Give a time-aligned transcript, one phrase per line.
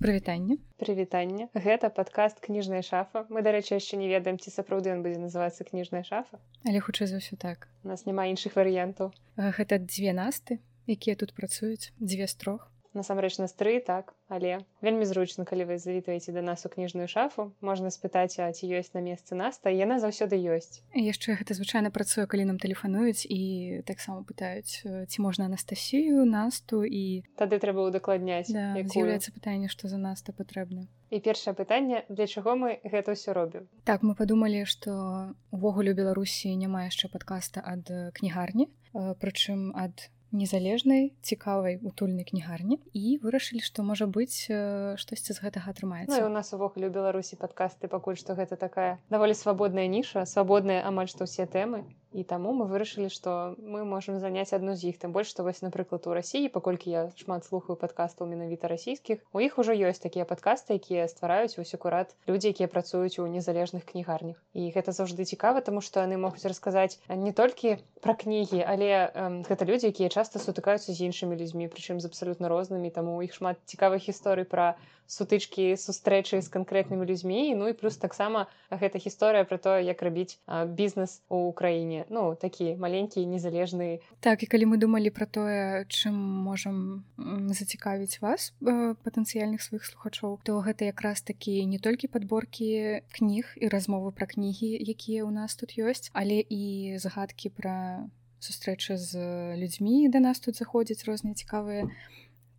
[0.00, 5.20] прывітанне прывітанне гэта падкаст кніжная шафа мы дарэчы яшчэ не ведаем ці сапраўды ён будзе
[5.20, 7.68] называцца кніжная шафа але хутчэй за ўсё так.
[7.84, 9.12] У нас няма іншых варыянтаў.
[9.36, 10.60] Гэта дзве насты
[10.90, 12.68] якія тут працуюць дзве з трох.
[12.94, 17.50] Насамрэч нас тры так але вельмі зручна калі вы завітваеце да нас у кніжную шафу
[17.60, 20.80] можна спытаць а ці ёсць на месцы наста яна заўсёды ёсць.
[20.94, 27.26] Яшчэ гэта звычайна працуе калі нам тэлефануюць і таксама пытаюць ці можна анастасію насту і
[27.34, 30.86] тады трэба удакладняць да, з'яўляецца пытанне што за наста патрэбна.
[31.10, 33.66] І першае пытанне для чаго мы гэта ўсё робім?
[33.82, 41.78] Так мы падумалі што увогуле беларусі няма яшчэ падкаста ад кнігарні прычым ад незалежнай цікавай
[41.82, 42.80] утульнай кнігарні.
[42.94, 46.20] І вырашылі што можа быць штосьці з гэтага атрымаецца.
[46.20, 50.82] Ну, у нас увогуле ў беларусі падкасты пакуль што гэта такая даволі свабодная ніша свабодная
[50.86, 54.98] амаль што ўсе тэмы і таму мы вырашылі што мы можемм заняць адну з іх
[54.98, 59.42] тым больш што вось напрыклад у рассіі паколькі я шмат слухаю падкастаў менавіта расійскіх у
[59.46, 64.42] іх ужо ёсць такія падкасты якія ствараюць вось акурат людзі якія працуюць у незалежных кнігарнях
[64.54, 69.42] і гэта заўжды цікава таму што яны могуць расказаць не толькі пра кнігі але э,
[69.46, 73.38] гэта людзі якія часта сутыкаюцца з іншымі людзьмі прычым з абсалютна рознымі таму у іх
[73.38, 74.74] шмат цікавых гісторый пра
[75.10, 80.38] сутычкі сустрэчы з канкрэтнымі людзьмі ну і плюс таксама гэта гісторыя пра тое як рабіць
[80.80, 86.16] бізнес у краіне ну такі маленькі незалежны так і калі мы думалі пра тое чым
[86.46, 87.04] можам
[87.52, 94.12] зацікавіць вас патэнцыяльных сваіх слухачоў то гэта якраз такі не толькі падборкі кніг і размовы
[94.16, 98.08] пра кнігі якія ў нас тут ёсць але і загадкі пра
[98.40, 99.12] сустрэчы з
[99.60, 101.90] людзьмі да нас тут заходзяць розныя цікавыя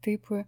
[0.05, 0.45] тыпы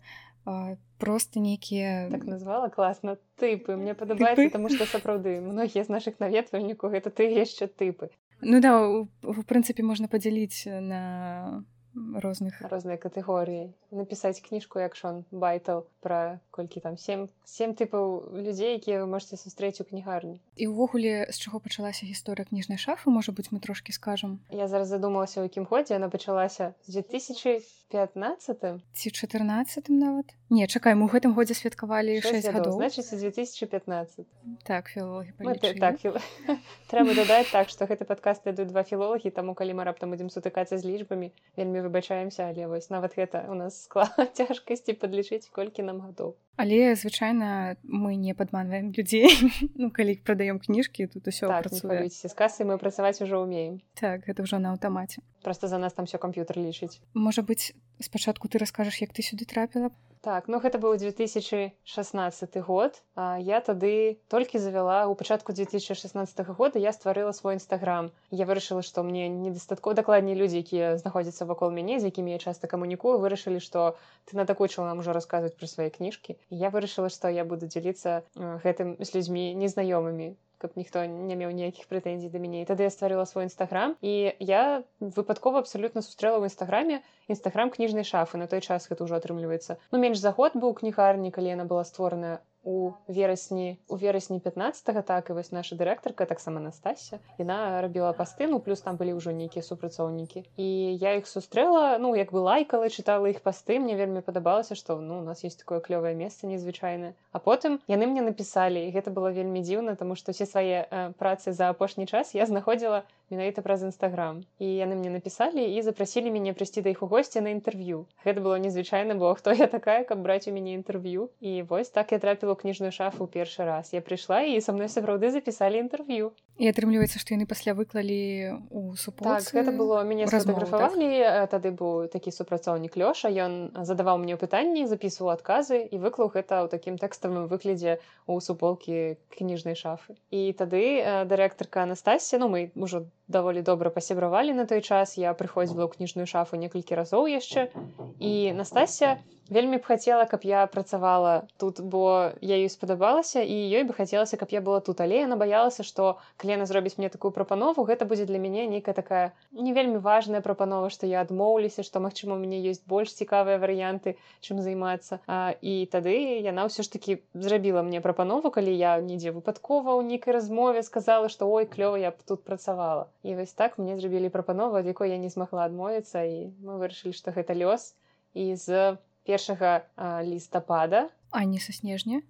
[0.97, 3.75] просто нейкія так назвала класна тыпы.
[3.75, 8.73] Мне падабаецца таму што сапраўды многія з нашых наведвальнікаў гэта ты яшчэ тыпы ну да
[9.21, 16.83] в прынцыпе можна падзяліць на розных розныя катэгорыі напісаць кніжку як шон байтал пра колькі
[16.83, 20.41] там сем сем тыпаў людзей якія вы можете сустрэць у кнігарні.
[20.57, 24.39] І ўвогуле з чаго пачалася гісторыя кніжнай шафы можа быць мы трошки скажам?
[24.51, 26.73] Я зараз задумалася у якім годзе она пачалася.
[26.85, 30.35] З 2015 ці 14 нават?
[30.49, 32.73] Не чакай мы у гэтым годзе святкавалі 6 гадоў.
[32.73, 34.27] значит 2015
[34.63, 35.33] так філологі
[35.79, 36.17] так філ...
[36.91, 40.77] трэба дадаць так што гэты падкаст ідуць два філолагі таму калі мы раптам будзем сутыкацца
[40.77, 46.01] з лічбамі вельмі выбачаемся але вось нават гэта у нас склад цяжкасці падлічыць колькі нам
[46.07, 49.29] гадоў але звычайна мы не падманваем людзей.
[49.75, 53.81] Ну калі прадаём кніжкі тут усё так, з касы мы працаваць ужо ўмеем.
[53.97, 55.25] Так гэта ўжо на аўтамаце.
[55.41, 57.01] Просто за нас там все камп'ютар лічыць.
[57.13, 59.89] Можа быць спачатку ты раскажаш як ты сюды трапіла
[60.23, 66.79] так ну гэта быў 2016 год а я тады толькі завяла у пачатку 2016 года
[66.79, 71.99] я стварыла свой нстаграм я вырашыла што мне недастаткова дакладней людзі якія знаходзяцца вакол мяне
[71.99, 73.97] з якімі я часта камунікую вырашылі што
[74.31, 76.39] ты надакучыла нам ужо расказваць пра свае кніжкі.
[76.49, 78.23] Я вырашыла што я буду дзяліцца
[78.63, 82.91] гэтым з людзьмі незнаёмымі каб ніхто не меў ніякіх прэтэнзій да мяне і тады я
[82.95, 88.39] стварыла свой нстаграм і я выпадкова абсалютна сустрэла ў нстаграме нстаграм кніжнай шафы.
[88.39, 91.83] На той час гэта ўжо атрымліваецца ну менш за год быў кнігарні калі яна была
[91.83, 98.13] створаная у верасні у верасні 15 так і вось наша дырэктарка таксама Настасся яна рабіла
[98.13, 100.45] пасты ну плюс там былі ўжо нейкія супрацоўнікі.
[100.57, 104.99] І я іх сустрэла ну як бы лайкала чытала іх пасты мне вельмі падабалася што
[104.99, 107.13] ну у нас есть такое клёвае месца незвычайнае.
[107.31, 111.13] А потым яны мне напісалі і гэта было вельмі дзіўна тому што все свае э,
[111.19, 116.33] працы за апошні час я знаходзіла менавіта праз нстаграм і яны мне напісалі і запрасілі
[116.33, 118.05] мяне прыйсці да іх у госці на інтэрв'ю.
[118.25, 121.29] Гэта было незвычайна бо хто я такая каб браць у мяне інтэрв'ю.
[121.39, 123.93] І вось так я трапіла кніжную шафу першы раз.
[123.93, 128.93] Я прыйшла і са мной сапраўды запісалі інтэрв'ю і атрымліваецца што яны пасля выклалі у
[128.93, 131.49] супорт так, гэта было мяне сфотаграфавалі так?
[131.49, 136.67] тады быў такі супрацоўнік лёша ён задаваў мне пытанні запісваў адказы і выклаў гэта ў
[136.69, 137.97] такім тэкставым выглядзе
[138.29, 140.13] у суполкі кніжнай шафы.
[140.29, 145.17] І тады дырэктарка Анастасія ну мы ўжо даволі добра пасябравалі на той час.
[145.17, 147.73] Я прыходзіла ў кніжную шафу некалькі разоў яшчэ
[148.21, 149.17] і Настасія
[149.49, 154.37] вельмі б хацела каб я працавала тут бо я ёй спадабалася і ёй бы хацелася
[154.37, 155.01] каб я была тут.
[155.01, 159.33] Але яна баялася што клена зробіць мне такую прапанову гэта будзе для мяне нейкая такая
[159.51, 164.15] не вельмі важная прапанова што я адмоўлюся што магчыма у мяне ёсць больш цікавыя варыянты
[164.41, 165.19] чым займацца.
[165.27, 170.07] А, і тады яна ўсё ж таки зрабіла мне прапанову калі я нідзе выпадкова ў
[170.07, 174.29] нейкай размове сказала што ой клёва я б тут працавала і вось так мне зрабілі
[174.29, 177.93] прапанову ад якой я не змагла адмовіцца і мы вырашылі што гэта лёс.
[178.33, 179.83] І з першага
[180.23, 181.09] лістапада.
[181.31, 182.21] А не са снежня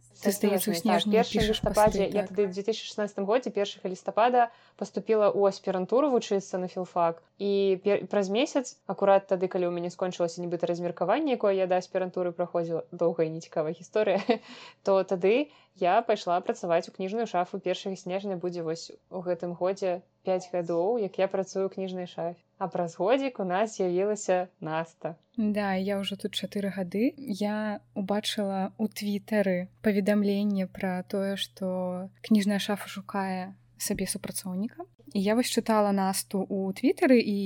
[1.41, 7.21] лістападзе я тады 2016 годзе першага лістапада поступила у аспірантуру вучыцца на філфак.
[7.39, 12.31] І праз месяц акурат тады калі ў мяне скончылася нібыта размеркаванне якое я да аспірантуры
[12.31, 14.21] праходзіла доўгая нецікавая гісторыя
[14.85, 15.49] то тады
[15.81, 21.01] я пайшла працаваць у кніжную шафу першага снежня будзе вось у гэтым годзе 5 гадоў
[21.01, 25.15] як я працую кніжнай шафе а праз годзік у нас з'явілася наста.
[25.35, 27.11] Да я ўжо тут чатыры гады.
[27.17, 33.51] Я убачыла у твітары паведамленне пра тое што кніжная шафа шукае
[33.83, 34.87] сабе супрацоўніка.
[35.13, 37.37] І я вось чытала насту у твітары і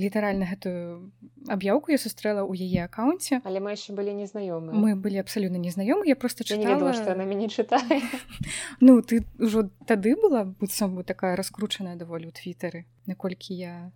[0.00, 1.12] літаральна гэтую
[1.46, 3.38] аб'яўку я сустрэла ў яе аккаунце.
[3.46, 6.74] Але мы яшчэ былі незнаёмы мы былі абсалютна незнаёмы я просто чытала...
[6.74, 8.02] ведала, што на мяне чытае.
[8.80, 13.90] Ну ты ўжо тады была быццам бы такая раскручаная даволі ў твітары наколькі я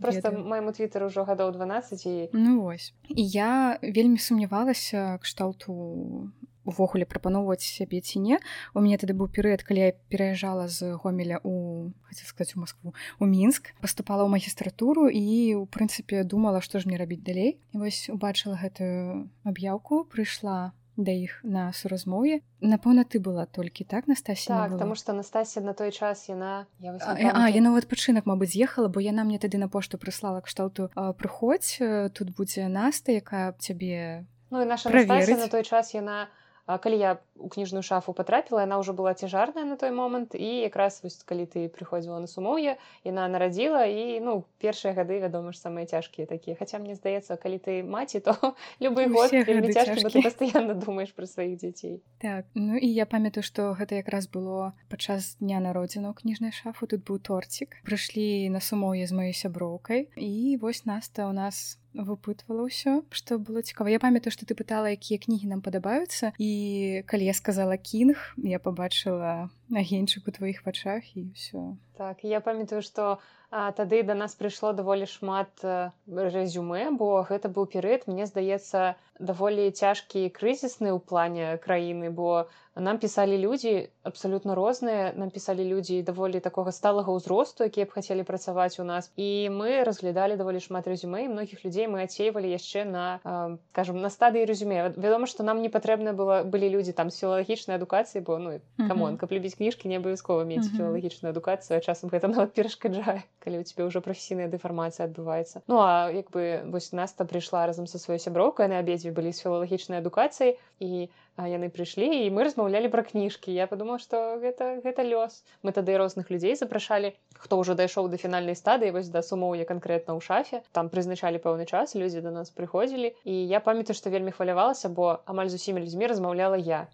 [0.00, 2.92] просто майму твиттер ужо гадоў 12 і ну вось.
[3.08, 6.32] І я вельмі сумнявалася кшталту
[6.66, 8.38] увогуле прапаноўваць сябе ці не.
[8.74, 12.94] У мяне тады быў перыяд калі я пераязджала з гомеля у хацеў сказаць у Москву
[13.18, 13.72] у мінск.
[13.80, 17.62] Паступала ў магістратуру і у прынцыпе думала што ж мне рабіць далей.
[17.72, 24.08] І вось убачыла гэтую аб'яўку прыйшла да іх на суразмове напэўна ты была толькі так
[24.08, 28.56] Настасі так, потому что Настасія на той час яна я, а, я нават пачынак Мабыць
[28.56, 31.78] з'ехала бо яна мне тады на пошту прыслала кшталту прыходзь
[32.16, 36.28] тут будзе наста якая цябе ну і наша на той час яна
[36.66, 40.98] калі я у кніжную шафу потрапіла яна ўжо была цяжарная на той момант і якраз
[41.02, 42.74] вось калі ты прыходзіла на сумоўе
[43.06, 47.62] яна нарадзіла і ну першыя гады вядома ж самыя цяжкія такія хаця мне здаецца калі
[47.62, 48.34] ты маці то
[48.82, 54.26] любы год пастаянна думаеш пра сваіх дзяцей так ну і я памятаю што гэта якраз
[54.26, 60.10] было падчас дня народзіну кніжнай шафу тут быў торцік прыйшлі на сумоўе з маёй сяброўкай
[60.18, 63.88] і вось наста у нас выпытвала ўсё што было цікава.
[63.88, 68.58] Я памятаю што ты пытала якія кнігі нам падабаюцца і калі я сказала кінг я
[68.60, 73.18] побачыла агеньчык у тваіх вачах і ўсё так я памятаю што
[73.50, 75.64] тады да нас прыйшло даволі шмат
[76.06, 82.46] рэзюме бо гэта быў перыяд мне здаецца даволі цяжкі крызісны ў плане краіны бо
[82.76, 88.22] нам пісалі людзі абсалютна розныя нам пісалі людзі даволі такога сталага ўзросту якія б хацелі
[88.28, 89.08] працаваць у нас.
[89.16, 94.12] І мы разглядалі даволі шмат рэзюме і многіх людзей мы ацейвалі яшчэ на скажем на
[94.12, 98.36] стадыі рэзюме вядома што нам не патрэбна было былі людзі там з філалагічнай адукацыі бо
[98.36, 103.64] ну камон каб любіць кніжкі не абавязкова мець філалагічную адукацыю часам гэта нават перашкаджае калі
[103.64, 107.96] у цябе ўжо прафесійная дэфармацыя адбываецца ну а як бы вось наста прыйшла разам са
[107.96, 113.04] сваёй сяброўкай на абедзве былі з філалагічнай адукацыяй і яны прыйшлі і мы размаўлялі пра
[113.04, 115.44] кніжкі я подумала што гэта гэта лёс.
[115.62, 120.16] Мы тады розных людзей запрашалі хто ўжо дайшоў да фінальнай стадыі вось да сумоўя канкрэтна
[120.16, 120.62] ў шафе.
[120.72, 125.20] Там прызначалі пэўны час людзі да нас прыходзілі і я памятаю што вельмі хвалявалася бо
[125.28, 126.88] амаль з усімі людзьмі размаўляла я.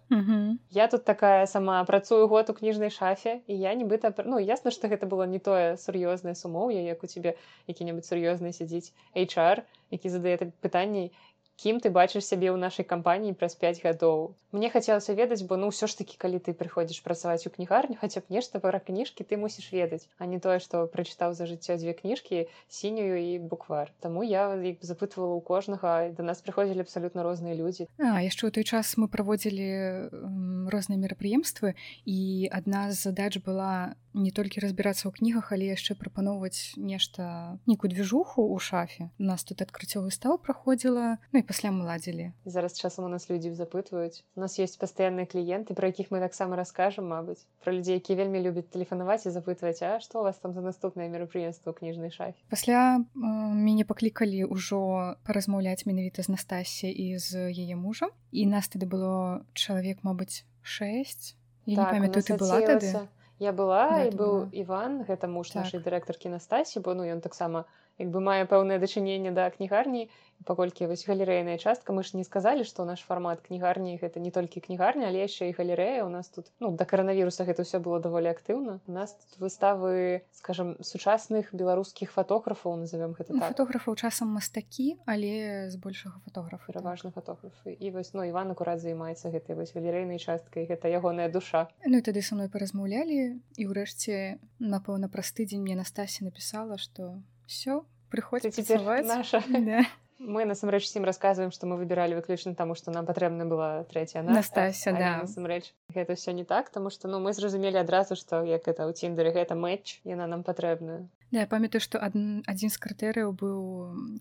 [0.71, 4.91] Я тут такая сама працую год у кніжнай шафе і я нібыта ну ясна што
[4.91, 9.63] гэта было не тое сур'ёзнае сумоўе як у цябе які-небудзь сур'ёзны сядзіць HR
[9.93, 11.11] які задае пытанні
[11.61, 15.69] кім ты бачыш сябе ў нашай кампаніі праз 5 гадоў мне хацелася ведаць бо ну
[15.73, 19.37] ўсё ж такі калі ты прыходзіш працаваць у кнігарню хаця б нешта пара кніжкі ты
[19.37, 23.93] мусіш ведаць а не тое што прачытаў за жыццё дзве кніжкі сінюю і буквар.
[23.99, 28.65] Таму я запытвала ў кожнага да нас прыходзілі абсалютна розныя людзі А яшчэ ў той
[28.65, 31.73] час мы праводзілі розныя мерапрыемствы
[32.05, 37.91] і адна з задач была не толькі разбірацца ў кнігах але яшчэ прапаноўваць нешта нейкую
[37.91, 39.09] движуху ў шафе.
[39.19, 43.29] У нас тут адкрыццё выстаў праходзіла ну і пасля мы ладзілі зараз часам у нас
[43.29, 44.23] людзі запытваюць.
[44.35, 48.41] У нас есть пастаянныя кліенты про якіх мы таксама раскажам Мабыць про людзей які вельмі
[48.41, 52.37] любяць тэлефанаваць і запытваць А што у вас там за наступнае мерапрыемства кніжнай шафе?
[52.49, 58.09] Пасля э, мяне паклікалі ўжо паразмаўляць менавіта з Настасі і з яе мужам.
[58.31, 63.07] І нас тады было чалавек Мабыць 6 так, памятаю ты была тады
[63.43, 64.49] я была да, і быў была.
[64.63, 65.63] Іван гэта муж так.
[65.63, 67.65] нашай дырэктаркі Настасі бо ну ён таксама
[67.99, 70.09] як бы мае пэўнае дачыненне да кнігарні
[70.43, 74.59] паколькі вось галерэйная частка мы ж не сказалі што наш фармат кнігарні гэта не толькі
[74.65, 78.33] кнігарня але яшчэ і галерэя у нас тут ну да каранавіруса гэта ўсё было даволі
[78.33, 83.55] актыўна у нас тут выставы скажем сучасных беларускіх фатографаў назовём гэта так.
[83.55, 87.23] фотографаў часам мастакі але збольшага фотографа пераважна так.
[87.23, 92.01] фотографы і вось ну іван акурат займаецца гэтай вось галерэйнай часткай гэта ягоная душа Ну
[92.01, 98.65] тады са мной паразмаўлялі і ўрэшце напэўна праз тыдзень мне Настасі напісала што все прыходзіць
[99.05, 99.85] наша да
[100.23, 104.95] мы насамрэч сім расказваем што мы выбіралі выключна таму што нам патрэбна была трэця настася
[104.95, 105.11] да.
[105.23, 108.93] Насамрэч гэта все не так тому что ну мы зразумелі адразу што як это ў
[108.93, 111.03] ціндеры гэта матч яна нам патрэбная
[111.33, 113.61] Да, я памятаю што адзін з крытэрыяў быў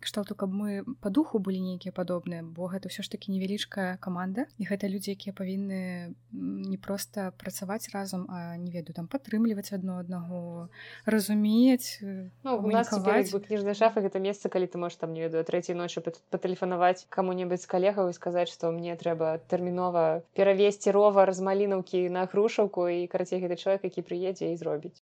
[0.01, 4.49] кшталту каб мы па духу былі нейкія падобныя бо гэта ўсё ж такі невялічкая каманда
[4.57, 10.01] і гэта людзі якія павінны не проста працаваць разам а не ведаю там падтрымліваць адно
[10.01, 10.73] аднаго
[11.05, 15.77] разумець ну, у нас кніжная шафа гэта месца калі ты можаш там не ведаю трэцяй
[15.77, 22.25] ночы патэлефанаваць каму-небудзь калегаў і сказаць што мне трэба тэрмінова перавесці ровар з малінаўкі на
[22.25, 24.97] грушаўку і карацей гэты чалавек які прыедзе і зробіць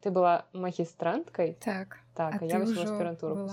[0.00, 1.98] ты была магістранткай так.
[2.14, 3.46] Так я аспірантуру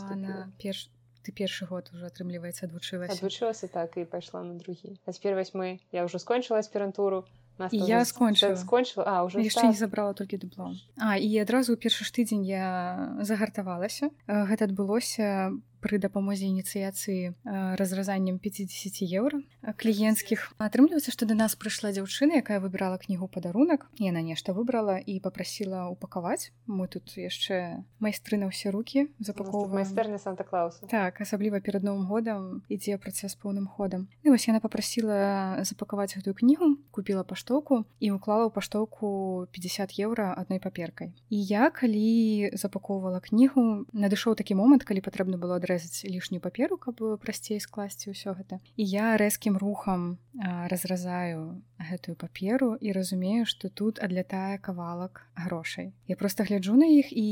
[0.58, 0.90] перш
[1.26, 5.82] ты першы год уже атрымліваецца адвучылася адвучылася так і пайшла на другі а цяпер восьмы
[5.92, 7.26] я ўжо скончыла аспірантуру
[7.72, 12.04] я скончыла скончыла а уже яшчэ не забрала толькі дыплом А і адразу ў першы
[12.04, 15.56] ж тыдзень я загартавалася гэта адбылося
[15.86, 17.38] пры дапамозе ініцыяцыі
[17.78, 19.38] разразаннем 50 еўра
[19.78, 25.22] кліенцкіх атрымліваецца што да нас прыйшла дзяўчына якая выбірала кнігу падарунак яна нешта выбрала і
[25.22, 30.90] попрасіла упакаваць мы тут яшчэ майстры на ўсе руки запаковва майстэрня санта-клауса.
[30.90, 36.34] Так асабліва перад новым годам ідзе працэс поўным ходам і вось яна попрасіла запакаваць гэтую
[36.34, 43.22] кнігу купила паштоўку і уклала ў паштоўку 50 еўра адной паперкай і я калі запаковывала
[43.22, 48.36] кнігу надышоў такі момант калі патрэбна было адрэзаць разрэзаць лішнюю паперу каб прасцей скласці ўсё
[48.40, 55.94] гэта і я рэзкім рухам разразаю гэтую паперу і разумею што тут адлятае кавалак грошай
[56.08, 57.28] я просто гляджу на іх і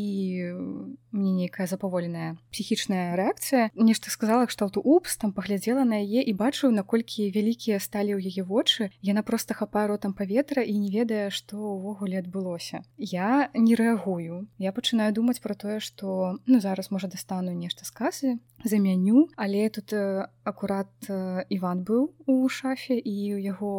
[1.12, 6.72] мне нейкая запаволеная псіхічная рэакцыя нешта сказала кшталту упс там паглядзела на яе і бачыў
[6.76, 11.58] наколькі вялікія сталі ў яе вочы яна просто хапае ротам паветра і не ведае што
[11.58, 17.56] ўвогуле адбылося я не рэагую я пачынаю думаць про тое што ну зараз можа дастану
[17.56, 18.30] нешта з касы
[18.64, 23.74] замяню але тут э, акурат э, Іван быў у шафе і у яго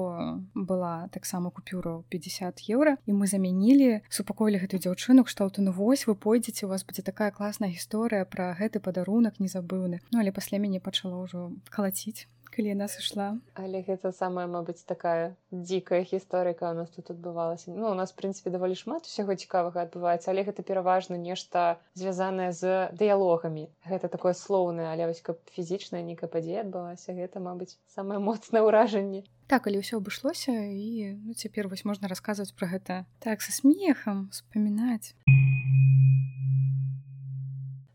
[0.55, 6.15] была таксама купюра 50 еўра і мы замянілі супакоілі гэтую дзяўчыну кшталту ну вось вы
[6.15, 10.81] пойдзеце у вас будзе такая класная гісторыя пра гэты падарунак незабыўны Ну але пасля мяне
[10.81, 13.27] пачало ўжо калаціць калі яна сышла
[13.59, 18.55] але гэта самая мабыць такая дзікая гісторыка у нас тут адбывалася ну у нас прынцыпе
[18.55, 24.89] даволі шмат усяго цікавага адбываецца але гэта пераважна нешта звязанае з дыялогамі гэта такое слоўнае
[24.95, 30.01] але вось каб фізічная нейкая падзея адбылася гэта мабыць самае моцнае ўражанне так але ўсё
[30.01, 35.13] абышлося і ну, цяпер вось можна расказваць пра гэта так са смехам успамінаць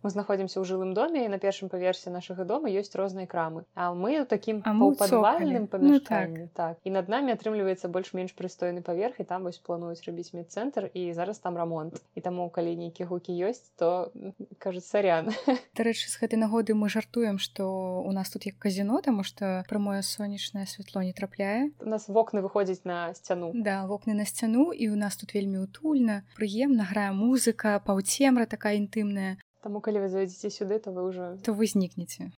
[0.02, 3.68] мы знаходзімся ў жылым доме і на першым паверсе нашага дома ёсць розныя крамы.
[3.76, 6.78] А мы ў такім падвальным памяшканні ну, так.
[6.78, 6.84] так.
[6.88, 11.40] І над намі атрымліваецца больш-менш прыстойны паверх і там вось плануюць рабіць медцэнтр і зараз
[11.44, 12.00] там рамонт.
[12.16, 14.12] І таму калі нейкія гукі ёсць то
[14.58, 15.36] кажуць сарян.
[15.80, 17.68] Дарэчы з гэтай нагоды мы жартуем што
[18.00, 21.76] у нас тут як казино таму што прамое сонечнае святло не трапляе.
[21.84, 23.52] У нас вокны выходзіць на сцяну.
[23.54, 28.80] Да вокны на сцяну і у нас тут вельмі утульна прыемна грае музыка паўцемра такая
[28.80, 32.32] інтымная Таму калі вы завядзеце сюды, то вы ўжо то вы знікнеце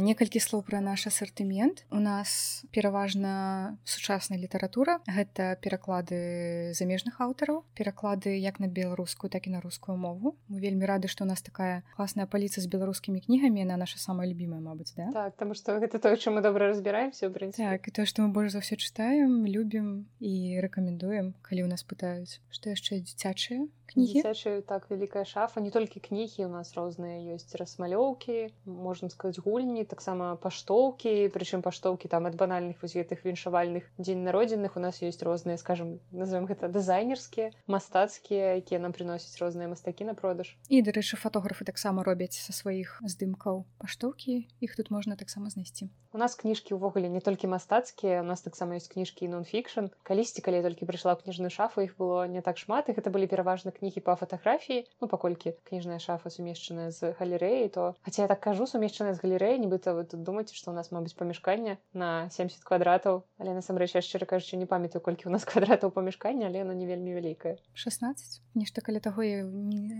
[0.00, 8.34] некалькі слоў пра наш асартымент у нас пераважна сучасная літаратура гэта пераклады замежных аўтараў пераклады
[8.40, 10.36] як на беларускую так і на рускую мову.
[10.48, 14.28] Мы вельмі рады што у нас такая класная паліца з беларускімі кнігамі на наша самая
[14.28, 15.12] любимая Мабыць да?
[15.12, 18.52] Так там што гэта то чым мы добра разбіраемся так, і то што мы больш
[18.52, 24.22] за ўсё чытаем любім і рэкамендуем калі ў нас пытаюць што яшчэ дзіцячыя кнігі
[24.66, 30.36] так вялікая шафа не толькі кнігі у нас розныя ёсць расмалёўкі можна сказаць гульні таксама
[30.40, 35.58] паштоўкі прычым паштоўкі там ад банальных вось гэтых віншавальных дзень народзінных у нас ёсць розныя
[35.58, 40.56] скажем назовем гэта дызайнерскія мастацкія якія нам прыносяць розныя мастакі на продаж.
[40.68, 46.18] І дарэчы фатографы таксама робяць са сваіх здымкаў паштоўкі іх тут можна таксама знайсці у
[46.18, 50.88] нас кніжкі ўвогуле не толькі мастацкія у нас таксама ёсць кніжкі нон-фікшн калісьці калі толькі
[50.90, 54.86] прыйшла кніжную шафу іх было не так шмат і гэта былі пераважна кнігі па фатаграфіі
[55.00, 59.58] ну паколькі кніжная шафа сумешчаная з галерэі то хаця я так кажу сумешчаная з галерэі
[59.58, 63.94] нібы нібыта вы тут думаеце што у нас мабыць памяшканне на 70 квадратаў але насамрэч
[63.94, 68.42] яшчэ кажучы не памятаю колькі у нас квадратаў памяшкання але она не вельмі вялікая 16
[68.54, 69.22] нешта каля таго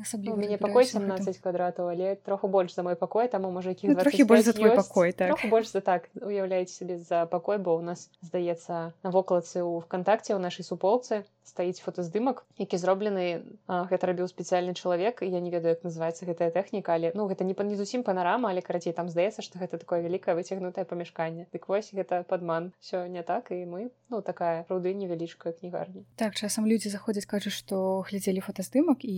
[0.02, 3.94] асабліва мяне пакой 17 квадратаў але троху больш за мой пакой таму можа які ну,
[3.94, 5.38] трохі больш за твой пакой так.
[5.50, 10.34] Больш за так уяўляеце сябе за пакой бо у нас здаецца на вокладцы ў вКтакце
[10.34, 13.26] ў нашай суполцы стаіць фотаздымак які зроблены
[13.66, 17.54] гэта рабіў спецыяльны чалавек я не ведаю як называется гэтая тэхніка але ну гэта не
[17.58, 21.46] па не зусім панарама але карацей там здаецца што гэта такое вялікае выцягнутае памяшканне.
[21.52, 22.72] Дык вось гэта падман.
[22.80, 27.54] Все не так і мы ну такая руды невялічкая кнігарня так часам людзі заходзяць кажуць
[27.54, 29.16] што глядзелі фотаздымак і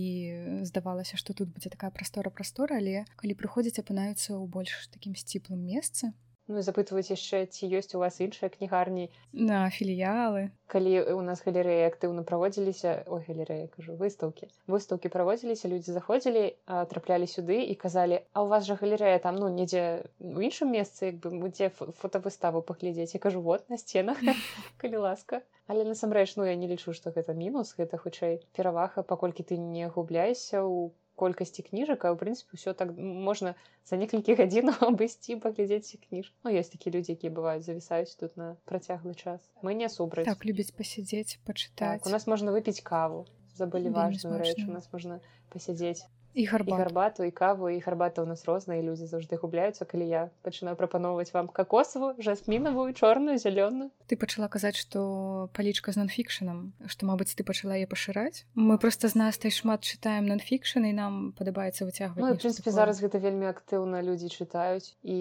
[0.69, 5.65] здавалася што тут будзе такая прастора прастора але калі прыходзіць апынаюцца ў больш такім сціплым
[5.65, 6.13] месцы
[6.51, 9.07] Ну запытваюць яшчэ ці ёсць у вас іншыя кнігарні.
[9.31, 10.51] На філіялы.
[10.67, 14.49] Калі у нас галерэі актыўна праводзіліся о галерэя кажу выстаўкі.
[14.67, 16.43] Выстаўкі праводзіліся людзі заходзілі
[16.91, 21.13] траплялі сюды і казалі а у вас жа галерэя там ну недзе у іншым месцы
[21.13, 23.15] як бы мы дзе фотавыставу паглядзець?
[23.15, 24.19] Я кажу вот на сценах
[24.83, 29.47] калі ласка але насамрэч ну я не лічу што гэта мінус гэта хутчэй перавага паколькі
[29.47, 33.53] ты не губляешся ў колькасці кніжак а ў прынцыпе ўсё так можна
[33.85, 38.55] за некалькі гадзінаў абысці паглядзець кніж Ну ёсць такія людзі якія бываюць завісаюць тут на
[38.65, 39.45] працяглы час.
[39.61, 43.25] Мы не супраць так любіць пасядзець пачытаць так, у нас можна выпіць каву.
[43.53, 45.21] Забылі важную рэч у нас можна
[45.53, 46.01] пасядзець
[46.33, 46.79] і гарбат.
[46.79, 50.23] гарбату і каву і гарбата ў нас розныя людзі заўжды губляюцца калі я.
[50.41, 57.09] Пачынаю прапаноўваць вам какосаву жасмінавую чорную зялёную ты пачала казаць што палічка з нонфікшанам што
[57.09, 58.45] мабыць ты пачала я пашыраць?
[58.53, 63.01] Мы просто з нас тай шмат чытаем нонфікшн і нам падабаецца выцягваць ну, прынпе зараз
[63.01, 65.17] гэта вельмі актыўна людзі чытаюць і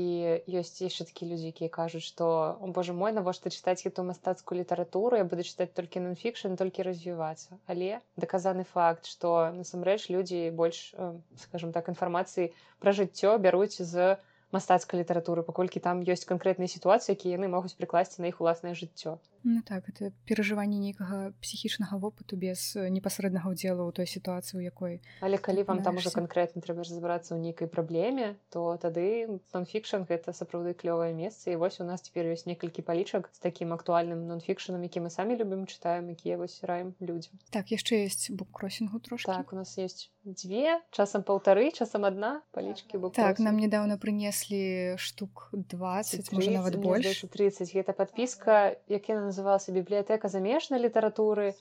[0.61, 5.17] ёсць яшчэ такі людзі якія кажуць што о боже мой навошта чытаць эту мастацкую літаратуру?
[5.17, 10.93] Я буду чытаць толькі нонфікшн толькі развівацца але даказаны факт што насамрэч людзі больш
[11.41, 14.21] скажем так інфармацыі пра жыццё бяруць з
[14.53, 19.19] мастацкай літаратуры паколькі там ёсць канкрэтныя сітуацыі якія яны могуць прыкласці на іх уласнае жыццё
[19.45, 25.03] Ну так это перажыванне нейкага псіхічнага вопыту без непасрэднага ўдзелу ў той сітуацыі у якой
[25.19, 30.31] але калі вам там уже канкрэтна трэба разбірацца ў нейкай праблеме то тады нонфікшн гэта
[30.31, 31.51] сапраўды клёвае месца.
[31.51, 35.35] І вось у нас цяпер ёсць некалькі палічак з такім актуальным нонфікшанам які мы самі
[35.35, 37.43] любім чытаем якія вось раем людзям.
[37.51, 42.99] Так яшчэ есть буккросінгу трошки так у нас есть дзве часам паўтары часам адна палічкі
[43.03, 49.31] бок так нам недавно прынеслі штук 20 можа нават больш 30 гэта подпіска як яна
[49.31, 51.55] называлася бібліятэка замежнай літаратуры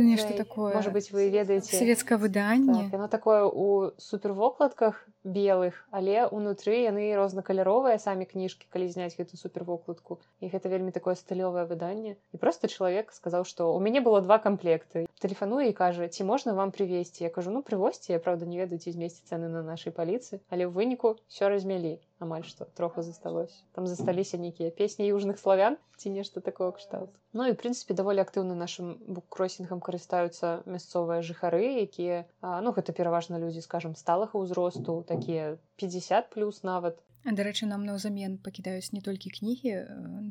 [0.00, 5.04] нешта такое может быть вы ведаеце савецкае выданне так, яно такое у супервокладках
[5.34, 11.14] белых але унутры яны рознакаляровыя самі кніжкі калі зняць гэту супервокладку і гэта вельмі такое
[11.20, 16.08] стылёвае выданне і просто чалавек сказаў што у мяне было два камплекты тэлефануе і кажа
[16.08, 19.52] ці можна вам прывесці я кажу ну прывозьце я правда не ведаю ці змесці цены
[19.52, 23.54] на нашай паліцы але ў выніку все размялі амаль што троху засталось.
[23.72, 27.10] Там засталіся нейкія песні южных славян ці нешта такое кшталт.
[27.32, 33.62] Ну і прынцыпе даволі актыўна нашим буккросінгам карыстаюцца мясцовыя жыхары якія ну гэта пераважна людзі
[33.66, 36.98] скажем сталага ўзросту такія 50 плюс нават
[37.36, 39.72] дарэчы нам наўзамен пакідаюць не толькі кнігі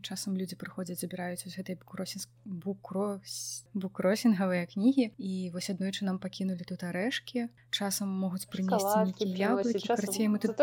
[0.02, 5.12] часам людзі прыходзяць забіраюць вось гэтай букросін букрос букросінгавыя кнігі.
[5.18, 7.48] І вось аднойчы нам пакінулі тут арэшкі.
[7.70, 10.58] Часам могуць прынесці яблыкі мы тут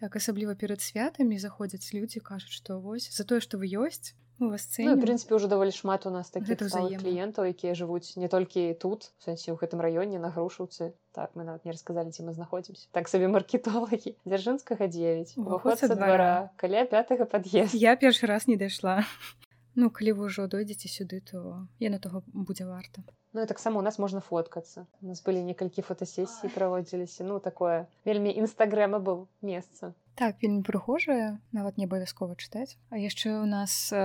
[0.00, 4.48] так асабліва перад святамі заходзяць людзі кажуць што вось за тое што вы ёсць у
[4.52, 9.12] вас ну, прынпе ўжо даволі шмат у нас такіх кліентаў якія жывуць не толькі тут
[9.24, 13.08] сэнсе ў гэтым раёне на грушуцы так мы нават не расказалі ці мы знаходзімся так
[13.08, 19.00] сабе маркетолагі дзяржынскага 9 уваход са двара каля пятага пад'езд я першы раз не дайшла
[19.80, 23.04] ну калі вы ўжо дойдзеце сюды то я на таго будзе варта.
[23.36, 27.84] Ну і таксама у нас можна фоткацца у нас былі некалькі фотасесій праводзіліся ну такое
[28.04, 33.92] вельмі інстагрэма быў месца так вельмі прыгожая нават не абавязкова чытаць а яшчэ у нас
[33.92, 34.00] э,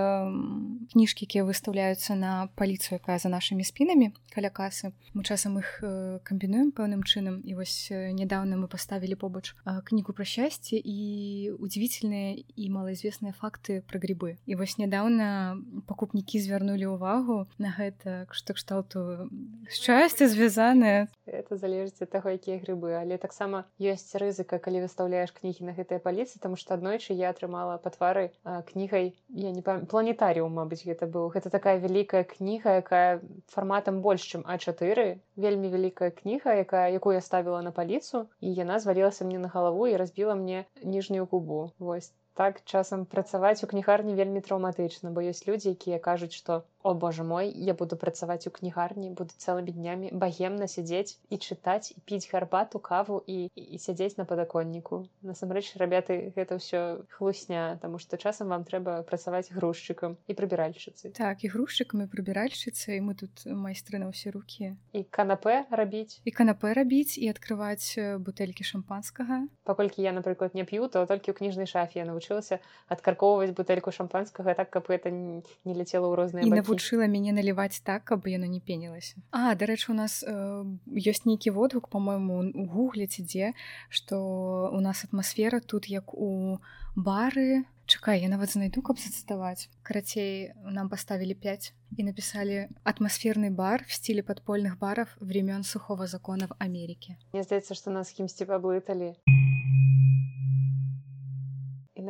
[0.92, 6.20] кніжкі якія выстаўляюцца на паліцыю якая за нашымі спінамі каля касы мы часам іх э,
[6.20, 12.36] камбінуем пэўным чынам і вось нядаўна мы паставілі побач э, кнігу пра шчасце і удзівительныя
[12.36, 14.36] і малаізвестныя факты пра грибы.
[14.44, 15.56] І вось нядаўна
[15.88, 19.28] пакупнікі звярнулі ўвагу на гэта што кшталту
[19.72, 25.64] шчасце звязанае это залежыць ад таго якія грыбы але таксама ёсць рызыка калі выстаўляеш кнігі
[25.70, 28.24] на гэтыя паліцы тому что аднойчы я атрымала па твары
[28.70, 29.12] кнігай
[29.44, 29.86] я не пам...
[29.92, 33.20] планетарыум Мабыць гэта быў гэта такая вялікая кніга якая
[33.54, 35.06] фарматам больш чым а4
[35.46, 39.86] вельмі вялікая кніга якая якую я ставіла на паліцу і яна звалілася мне на галаву
[39.92, 41.70] і разбіла мне ніжнюю губу.
[41.78, 46.94] Вось так часам працаваць у кнігарні вельмі траўматычна бо ёсць людзі якія кажуць што о
[46.94, 52.02] боже мой я буду працаваць у кнігарні буду цэлымі днямі багемна сядзець і чытаць і
[52.04, 55.06] піць гарбату каву і, і сядзець на падаконніку.
[55.22, 61.44] Насамрэч рабяты гэта ўсё хлусня тому что часам вам трэба працаваць грузчыкам і прыбіральшчыцы так
[61.44, 64.74] і грузчыкам і прыбіральшчыцы мы тут майстры на ўсе рукі.
[64.92, 66.18] І канапе рабіць.
[66.24, 69.46] І канапе рабіць і адкрываць бутэлькі шампанскага.
[69.64, 74.54] Паколькі я напрыклад не п'ю то толькі ў кніжнай шафе я навучылася адкаркоўваць бутэльку шампанскага
[74.58, 76.42] так каб это не ляцела ў розныя
[76.72, 81.24] бакі навучыла мяне наліваць так каб яно не пенілася а дарэчы у нас э, ёсць
[81.28, 83.52] нейкі водгук по-мойму у гугліце дзе
[83.88, 86.58] што у нас атмасфера тут як у
[86.96, 93.84] бары чакай я нават знайду каб зацытаваць карацей нам паставілі 5 і напісалі атмасферны бар
[93.86, 99.16] в стиле подпольных баров времён сухого закона в Америке Мне здаецца што нас кімсьці паблыталі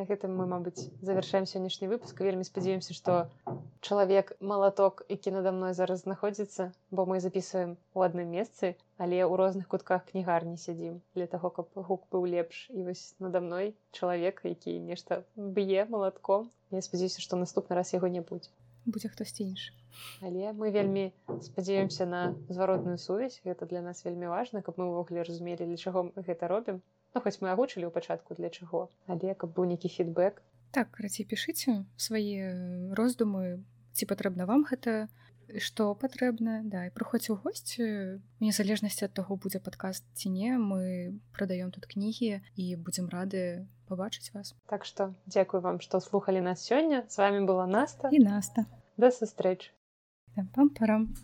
[0.03, 2.19] на гэтым мы мабыць завяршаем сённяшні выпуск.
[2.27, 3.31] Вельмі спадзяёмся што
[3.87, 9.39] чалавек малаток які нада мной зараз знаходзіцца бо мы записываем у адным месцы але ў
[9.39, 12.67] розных кутках кнігарні сядзім для таго каб гук быў лепш.
[12.75, 16.51] І вось нада мной чалавек які нешта б'е малатком.
[16.75, 18.51] Я спадзяюся што наступны раз яго не будзе.
[18.91, 19.71] Будзе хтосьці іншы.
[20.19, 21.13] Але мы вельмі
[21.47, 23.39] спадзяёмся на зваротную сувязь.
[23.47, 26.83] Гэта для нас вельмі важна каб мы ўвогуле разумелі для чаго мы гэта робім
[27.15, 30.41] Ну, хоць мы агучылі ў пачатку для чаго але каб быў нейкі фідбэк
[30.73, 33.61] так рацей пішыце свае роздумы
[33.93, 35.13] ці патрэбна вам гэта
[35.61, 40.57] што патрэбна да і прыходзь у госці у незалежнасці ад таго будзе падкаст ці не
[40.57, 44.55] мы прадаём тут кнігі і будзем рады пабачыць вас.
[44.73, 48.09] Так што дзякую вам што слухали нас сёння с вами была наста.
[48.09, 48.65] І наста.
[48.97, 49.73] Да сустрэч
[50.37, 51.15] да, пам парам